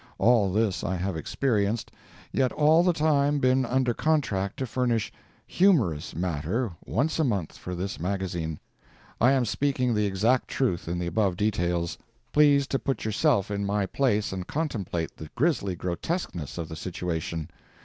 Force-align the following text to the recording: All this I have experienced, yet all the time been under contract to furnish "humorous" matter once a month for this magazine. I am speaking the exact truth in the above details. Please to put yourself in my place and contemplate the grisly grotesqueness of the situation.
All 0.17 0.51
this 0.51 0.83
I 0.83 0.95
have 0.95 1.15
experienced, 1.15 1.91
yet 2.31 2.51
all 2.53 2.81
the 2.81 2.91
time 2.91 3.37
been 3.37 3.67
under 3.67 3.93
contract 3.93 4.57
to 4.57 4.65
furnish 4.65 5.13
"humorous" 5.45 6.15
matter 6.15 6.71
once 6.83 7.19
a 7.19 7.23
month 7.23 7.55
for 7.55 7.75
this 7.75 7.99
magazine. 7.99 8.57
I 9.21 9.33
am 9.33 9.45
speaking 9.45 9.93
the 9.93 10.07
exact 10.07 10.47
truth 10.47 10.87
in 10.87 10.97
the 10.97 11.05
above 11.05 11.37
details. 11.37 11.99
Please 12.33 12.65
to 12.69 12.79
put 12.79 13.05
yourself 13.05 13.51
in 13.51 13.63
my 13.63 13.85
place 13.85 14.33
and 14.33 14.47
contemplate 14.47 15.17
the 15.17 15.29
grisly 15.35 15.75
grotesqueness 15.75 16.57
of 16.57 16.67
the 16.67 16.75
situation. 16.75 17.51